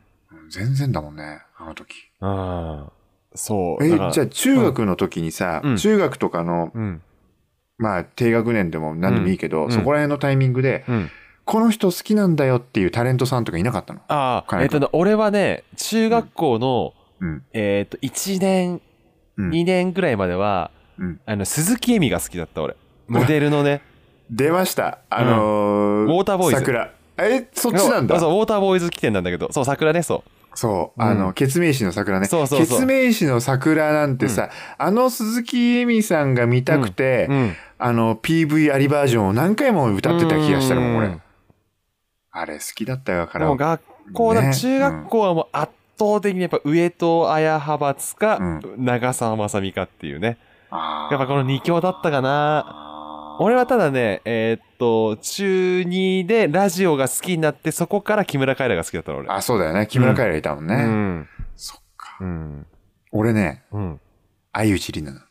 [0.51, 1.95] 全然だもんね、あの時。
[2.21, 2.98] ああ。
[3.39, 3.85] そう。
[3.85, 7.03] えじゃあ中学の時にさ、うん中学とかの、うん。
[7.79, 11.11] まあ低学年でも何でもいいけど、うんそこら辺のタイミングで、うん。
[11.45, 14.01] この人好きなんだよっていうタレントさんとかいなかったの？
[14.09, 17.43] ああ、えっとね、俺はね、中学校の、うん。
[17.53, 18.81] えっと、1年、
[19.39, 21.21] うん2年ぐらいまでは、うん。
[21.25, 22.77] あの、鈴木恵美が好きだった、俺。
[23.07, 23.83] モデルのね。
[24.31, 24.99] 出ました。
[25.09, 26.91] あのーウォーターボーイズ桜。
[27.17, 28.19] え、そっちなんだ。
[28.19, 30.31] そう、そうウォーターボーイズ起点なんだけど、そう、桜ね、そう。
[30.97, 32.27] あの、うんケツメイシの桜ね。
[32.27, 37.57] そうそうケツメイシの桜なんてさ、あの鈴木恵美さんが見たくて、うん。
[37.79, 41.23] あの、PV ありバージョンを何回も歌ってた気がしたのもん、俺うん。
[42.33, 43.65] あれ好きだったよ、カラオケ。
[43.65, 50.39] もう学校だ、ね中学校はもう圧倒的にやっぱ上戸彩派閥か、う長澤まさみかっていうね。
[50.71, 52.88] やっぱこの二強だったかな。
[53.41, 59.29] 俺はただね、えーっと、中2でラジオが好きになって、そこから木村カエラが好きだったの、俺。
[59.31, 59.87] あ、そうだよね。
[59.87, 60.75] 木村カエラいたもんね。
[60.75, 61.29] うん。
[61.55, 62.17] そっか。
[62.21, 62.67] うん。
[63.13, 64.01] 俺ね、うん。
[64.53, 65.25] 相内里奈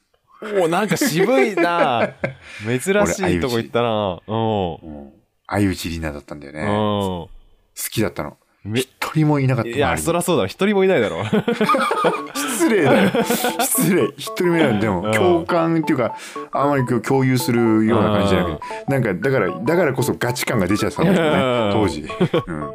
[0.62, 2.14] おおなんか渋いな
[2.64, 4.20] 珍しいとこ行ったな。
[4.28, 4.36] う
[5.08, 5.12] ん
[5.48, 6.66] 相内里奈だったんだよね。
[6.66, 7.92] 好うん。
[7.92, 8.38] きだったの。
[8.66, 10.48] 一人もいなかったいや、そりゃそうだろ。
[10.48, 11.24] 一人もいないだろ。
[12.36, 13.12] 失礼だよ。
[13.62, 14.06] 失礼。
[14.18, 16.16] 一人目なんでも、うん共感っていうか、
[16.52, 22.02] あまり共有するような感じじゃなくて、なんか、だから、だからこそガチ感が出ちゃってたもんねうん、当時。
[22.48, 22.72] うん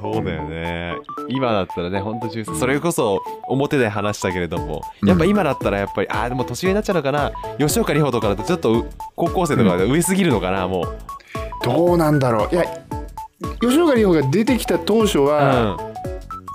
[0.00, 0.96] そうだよね。
[1.28, 7.30] 今だったらね、ほんと13それこそ表で話したけれども、うんやっぱ今だったらやっぱり、ああ、でも年上になっちゃうのかな。
[7.58, 10.98] 吉岡里帆とかだとちょっとう高校生とかで上すぎるのかな、もう。
[11.64, 12.54] どうなんだろう。
[12.54, 12.64] いや、
[13.60, 15.78] 吉岡里帆が出てきた当初は、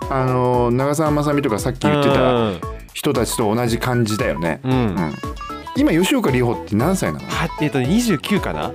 [0.10, 2.52] あの、長澤まさみとかさっき言ってた
[2.94, 4.62] 人たちと同じ感じだよね。
[4.64, 5.14] うん。
[5.76, 7.26] 今、吉岡里帆って何歳なの？
[7.28, 8.72] はえっと、29かな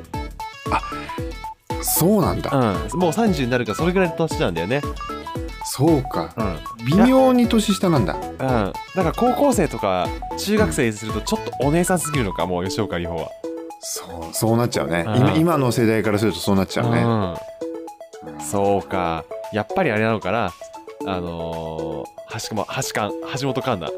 [1.80, 2.50] そうなんだ。
[2.92, 3.00] うん。
[3.00, 4.82] もう30になるから、それぐらいの年なんだよね。
[5.64, 6.34] そうか。
[6.36, 6.58] うん。
[6.86, 8.14] 微妙に年下なんだ。
[8.14, 8.38] うん。
[8.38, 13.28] だから高校生とか中学生にするとちょっとお姉さんすぎるのか、もう吉岡里帆は。
[13.80, 15.04] そう、そうなっちゃうね。
[15.06, 17.04] うん今今の世代からするとそうなっちゃうね。
[18.34, 18.40] うん。
[18.40, 19.24] そうか。
[19.52, 20.52] やっぱりあれなのかな。
[21.06, 23.10] あのー、橋も橋か
[23.40, 23.92] 橋本環奈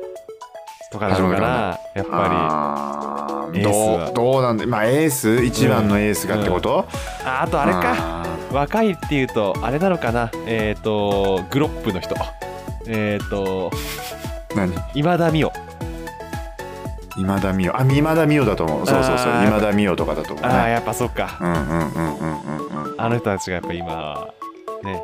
[0.92, 1.78] とかなのかな。
[1.94, 6.86] やっぱあーエースはどうどうなんだまあエース一番のエースがってこと、
[7.22, 7.26] り。
[7.26, 7.94] ああとあれか。
[7.96, 8.20] あ
[8.52, 10.30] 若いっていうと、あれなのかな。
[10.46, 12.16] えっ、と、グロップの人。
[12.86, 14.74] えっ、と、ー何？
[14.94, 15.70] 今田美桜。
[17.16, 18.86] 今田美桜あ今田美桜だと思う。
[18.86, 19.32] そうそうそう。
[19.46, 20.44] 今田美桜とかだと思う。
[20.44, 20.72] ああ、ね。
[20.72, 21.38] やっぱそっか。
[21.40, 23.00] うんうんうんうんうんうん。
[23.00, 24.34] あの人たちがやっぱ今、
[24.84, 25.02] ね、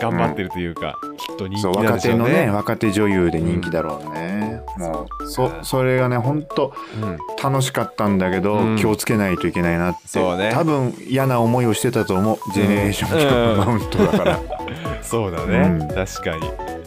[0.00, 2.46] 頑張ってるというか、きっと人気なん若手のでしょうね。
[2.46, 7.18] ね若手女優で人気だろうね、もうそそれがね本当うん。
[7.42, 8.76] 楽しかったんだけど、うん。
[8.76, 10.08] 気をつけないといけないなって。
[10.08, 10.50] そうね。
[10.52, 14.40] 多分嫌な思いをしてたと思う、ジェネレーションマウントだから、
[15.02, 15.88] そうだね、うん。
[15.88, 16.79] 確かに。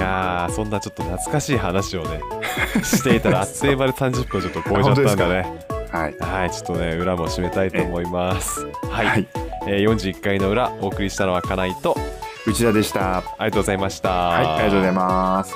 [0.00, 2.20] いやー、そんなちょっと懐かしい話をね、
[2.82, 5.66] していたら あっという間で30分ちょっと超えちゃったんだね。
[5.92, 6.16] はい。
[6.18, 8.66] はい、ちょっとね、裏も締めたいと思います。
[8.90, 9.06] はい。
[9.06, 9.26] はい。
[9.66, 11.96] えー41回の裏、お送りしたのは金井と、
[12.46, 13.00] 内田でした。
[13.00, 14.08] はありがとうございました。
[14.08, 15.54] いありがとうございます。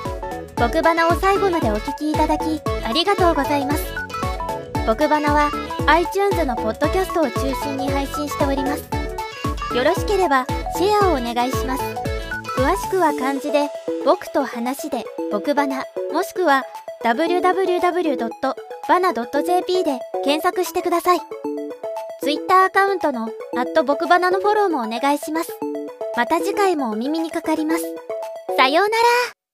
[0.57, 3.95] 僕バナを最後までお聞きいただきありがとうございます。
[4.87, 5.51] 僕バナは
[5.87, 9.05] iTunes のポッドキャストを中心に配信しております。
[9.75, 12.14] よろしければシェアをお願いします
[12.57, 13.69] 詳しくは漢字で
[14.05, 16.63] 僕と話で僕バナもしくは
[17.05, 18.25] www.bana.jp
[19.85, 21.21] で検索してください。
[22.23, 23.29] Twitter アカウントの
[23.85, 25.53] 僕バナのフォローもお願いします。
[26.17, 27.85] また次回もお耳にかかります。
[28.57, 29.35] さようなら。